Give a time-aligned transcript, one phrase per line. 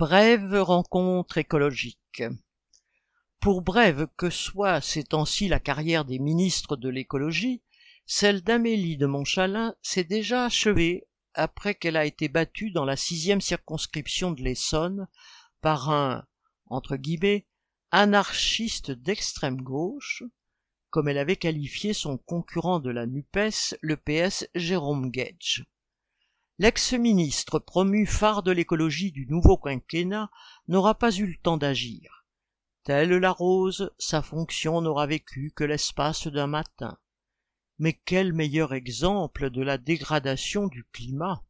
[0.00, 2.22] Brève rencontre écologique.
[3.38, 7.60] Pour brève que soit ces temps-ci la carrière des ministres de l'écologie,
[8.06, 13.42] celle d'Amélie de Montchalin s'est déjà achevée après qu'elle a été battue dans la sixième
[13.42, 15.06] circonscription de l'Essonne
[15.60, 16.24] par un,
[16.64, 17.44] entre guillemets,
[17.90, 20.22] anarchiste d'extrême gauche,
[20.88, 25.66] comme elle avait qualifié son concurrent de la NUPES, le PS Jérôme Gage.
[26.60, 30.30] L'ex-ministre promu phare de l'écologie du nouveau quinquennat
[30.68, 32.26] n'aura pas eu le temps d'agir.
[32.84, 36.98] Telle la rose, sa fonction n'aura vécu que l'espace d'un matin.
[37.78, 41.42] Mais quel meilleur exemple de la dégradation du climat